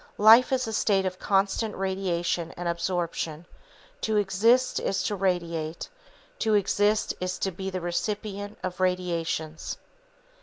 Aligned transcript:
Life 0.17 0.51
is 0.51 0.65
a 0.65 0.73
state 0.73 1.05
of 1.05 1.19
constant 1.19 1.75
radiation 1.75 2.53
and 2.57 2.67
absorption; 2.67 3.45
to 4.01 4.17
exist 4.17 4.79
is 4.79 5.03
to 5.03 5.15
radiate; 5.15 5.89
to 6.39 6.55
exist 6.55 7.13
is 7.19 7.37
to 7.37 7.51
be 7.51 7.69
the 7.69 7.81
recipient 7.81 8.57
of 8.63 8.79
radiations. 8.79 9.77